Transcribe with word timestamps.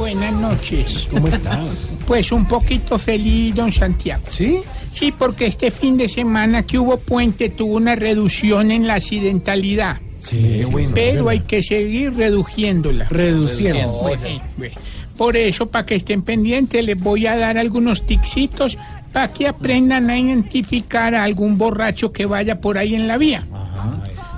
buenas 0.00 0.32
noches. 0.32 1.06
¿Cómo 1.10 1.28
está? 1.28 1.60
Pues 2.06 2.32
un 2.32 2.46
poquito 2.46 2.98
feliz, 2.98 3.54
don 3.54 3.70
Santiago. 3.70 4.24
¿Sí? 4.30 4.62
Sí, 4.92 5.12
porque 5.12 5.46
este 5.46 5.70
fin 5.70 5.98
de 5.98 6.08
semana 6.08 6.62
que 6.62 6.78
hubo 6.78 6.96
puente 6.96 7.50
tuvo 7.50 7.76
una 7.76 7.96
reducción 7.96 8.70
en 8.70 8.86
la 8.86 8.94
accidentalidad. 8.94 9.98
Sí, 10.18 10.62
Pero 10.94 11.28
hay 11.28 11.40
que 11.40 11.62
seguir 11.62 12.14
reduciéndola. 12.14 13.08
Reduciendo. 13.10 13.88
Bueno, 14.00 14.22
bueno. 14.56 14.74
Por 15.18 15.36
eso, 15.36 15.66
para 15.66 15.84
que 15.84 15.96
estén 15.96 16.22
pendientes, 16.22 16.82
les 16.82 16.98
voy 16.98 17.26
a 17.26 17.36
dar 17.36 17.58
algunos 17.58 18.06
tixitos 18.06 18.78
para 19.12 19.28
que 19.28 19.48
aprendan 19.48 20.08
a 20.08 20.18
identificar 20.18 21.14
a 21.14 21.24
algún 21.24 21.58
borracho 21.58 22.10
que 22.10 22.24
vaya 22.24 22.58
por 22.58 22.78
ahí 22.78 22.94
en 22.94 23.06
la 23.06 23.18
vía. 23.18 23.44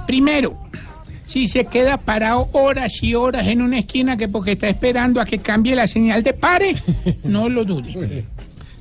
Primero, 0.09 0.59
si 1.33 1.49
se 1.49 1.65
queda 1.65 1.97
parado 1.97 2.51
horas 2.53 3.03
y 3.03 3.15
horas 3.15 3.47
en 3.49 3.63
una 3.63 3.79
esquina 3.79 4.19
que 4.19 4.29
porque 4.29 4.53
está 4.53 4.69
esperando 4.69 5.19
a 5.19 5.25
que 5.25 5.39
cambie 5.39 5.75
la 5.75 5.87
señal 5.87 6.23
de 6.23 6.35
pare, 6.35 6.77
no 7.25 7.49
lo 7.49 7.65
dude. 7.65 8.27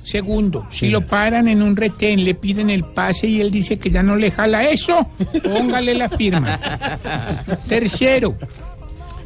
Segundo, 0.04 0.66
si 0.68 0.88
lo 0.88 1.06
paran 1.06 1.48
en 1.48 1.62
un 1.62 1.76
retén, 1.76 2.24
le 2.24 2.34
piden 2.34 2.68
el 2.68 2.84
pase 2.84 3.26
y 3.26 3.40
él 3.40 3.50
dice 3.50 3.78
que 3.78 3.88
ya 3.88 4.02
no 4.02 4.16
le 4.16 4.30
jala 4.30 4.64
eso, 4.64 5.08
póngale 5.42 5.94
la 5.94 6.10
firma. 6.10 6.60
Tercero, 7.68 8.36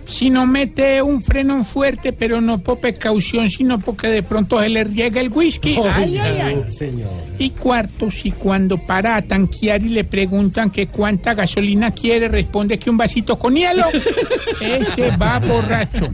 si 0.07 0.31
no 0.31 0.47
mete 0.47 1.03
un 1.03 1.21
freno 1.21 1.65
fuerte, 1.65 2.13
pero 2.13 2.41
no 2.41 2.59
por 2.59 2.79
precaución, 2.79 3.51
sino 3.51 3.81
porque 3.81 4.09
de 4.09 4.23
pronto 4.23 4.61
se 4.61 4.69
le 4.69 4.85
riega 4.85 5.21
el 5.21 5.31
whisky. 5.31 5.77
Ay, 5.93 6.17
ay, 6.19 6.39
ay. 6.41 6.65
Señor. 6.71 7.11
Y 7.39 7.51
cuarto, 7.51 8.11
si 8.11 8.31
cuando 8.31 8.79
para 8.79 9.17
a 9.17 9.23
tanquear 9.23 9.83
y 9.83 9.89
le 9.89 10.05
preguntan 10.05 10.71
que 10.71 10.87
cuánta 10.87 11.35
gasolina 11.35 11.91
quiere, 11.91 12.29
responde 12.29 12.79
que 12.79 12.89
un 12.89 12.97
vasito 12.97 13.37
con 13.39 13.57
hielo, 13.57 13.85
ese 14.61 15.17
va 15.17 15.41
borracho. 15.41 16.09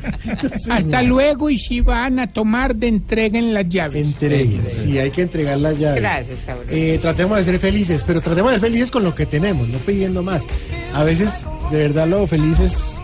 Hasta 0.70 1.02
luego 1.02 1.50
y 1.50 1.58
si 1.58 1.80
van 1.80 2.18
a 2.18 2.26
tomar, 2.26 2.74
de 2.74 2.88
entreguen 2.88 3.52
las 3.52 3.68
llaves. 3.68 4.04
Entreguen. 4.04 4.64
Sí, 4.70 4.98
hay 4.98 5.10
que 5.10 5.22
entregar 5.22 5.58
las 5.58 5.78
llaves. 5.78 6.00
Gracias. 6.00 6.46
Eh, 6.70 6.98
tratemos 7.00 7.36
de 7.36 7.44
ser 7.44 7.58
felices, 7.58 8.04
pero 8.06 8.22
tratemos 8.22 8.52
de 8.52 8.58
ser 8.58 8.68
felices 8.68 8.90
con 8.90 9.04
lo 9.04 9.14
que 9.14 9.26
tenemos, 9.26 9.68
no 9.68 9.78
pidiendo 9.78 10.22
más. 10.22 10.46
A 10.94 11.04
veces, 11.04 11.46
de 11.70 11.76
verdad, 11.76 12.08
lo 12.08 12.26
felices 12.26 13.01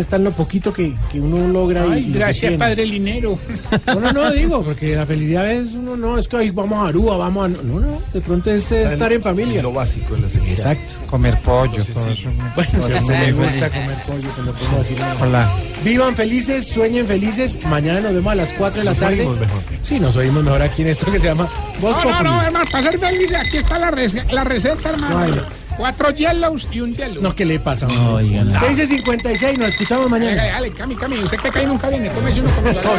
está 0.00 0.16
en 0.16 0.24
lo 0.24 0.32
poquito 0.32 0.72
que, 0.72 0.94
que 1.10 1.20
uno 1.20 1.46
logra. 1.48 1.86
y 1.86 1.92
Ay, 1.92 2.12
gracias. 2.12 2.54
Padre 2.54 2.86
Linero. 2.86 3.38
No, 3.86 3.94
no, 4.00 4.12
no, 4.12 4.30
digo, 4.32 4.64
porque 4.64 4.96
la 4.96 5.06
felicidad 5.06 5.50
es 5.50 5.72
uno, 5.72 5.96
no, 5.96 6.18
es 6.18 6.28
que 6.28 6.36
ay, 6.36 6.50
vamos 6.50 6.78
a 6.84 6.88
Aruba, 6.88 7.16
vamos 7.16 7.44
a. 7.46 7.48
No, 7.62 7.80
no, 7.80 8.00
de 8.12 8.20
pronto 8.20 8.50
es 8.50 8.70
eh, 8.72 8.84
estar 8.84 9.12
en 9.12 9.22
familia. 9.22 9.62
Lo 9.62 9.72
básico, 9.72 10.16
lo 10.16 10.26
esencial. 10.26 10.52
Exacto. 10.52 10.94
Comer 11.06 11.36
pollo, 11.40 11.84
todo 11.84 12.08
eso. 12.10 12.28
Bueno, 12.54 12.70
si 12.86 12.92
a 12.92 13.00
usted 13.00 13.20
le 13.26 13.32
gusta 13.32 13.68
comer 13.70 13.96
pollo, 14.06 14.28
no 14.44 14.52
podemos 14.52 14.78
decir. 14.78 14.96
Hola. 15.20 15.50
Vivan 15.84 16.14
felices, 16.16 16.66
sueñen 16.66 17.06
felices. 17.06 17.58
Mañana 17.66 18.00
nos 18.00 18.14
vemos 18.14 18.32
a 18.32 18.36
las 18.36 18.52
4 18.52 18.80
de 18.80 18.84
la 18.84 18.94
tarde. 18.94 19.20
oímos 19.20 19.40
mejor. 19.40 19.62
Sí, 19.82 19.98
nos 20.00 20.16
oímos 20.16 20.42
mejor 20.44 20.62
aquí 20.62 20.82
en 20.82 20.88
esto 20.88 21.10
que 21.10 21.18
se 21.18 21.26
llama 21.26 21.48
Voz 21.80 21.96
No, 22.04 22.04
no, 22.04 22.22
no, 22.22 22.42
hermano, 22.42 22.64
para 22.70 22.90
ser 22.90 23.00
feliz, 23.00 23.32
aquí 23.34 23.56
está 23.58 23.78
la, 23.78 23.90
rece- 23.90 24.30
la 24.32 24.44
receta, 24.44 24.90
hermano. 24.90 25.18
Ay. 25.18 25.32
Cuatro 25.76 26.10
yellows 26.10 26.68
y 26.70 26.80
un 26.80 26.94
yellow. 26.94 27.22
No, 27.22 27.34
¿qué 27.34 27.44
le 27.44 27.58
pasa? 27.58 27.88
6 27.88 28.76
de 28.76 28.86
56, 28.86 29.58
nos 29.58 29.68
escuchamos 29.68 30.10
Dale, 30.10 30.24
mañana. 30.26 30.44
dale, 30.44 30.70
Cami, 30.70 30.94
Cami, 30.94 31.18
usted 31.18 31.38
que 31.38 31.50
cae 31.50 31.66
nunca 31.66 31.88
viene, 31.88 32.08
tómese 32.10 32.40
uno 32.40 32.50
con 32.54 32.64
nosotros. 32.64 32.92